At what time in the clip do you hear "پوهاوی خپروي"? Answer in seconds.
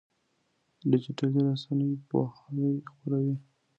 2.09-3.35